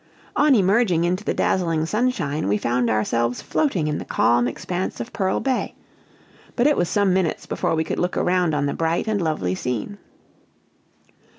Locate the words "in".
3.87-3.99